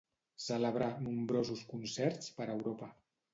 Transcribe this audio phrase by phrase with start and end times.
[0.45, 2.91] Celebrà nombrosos concerts per Europa.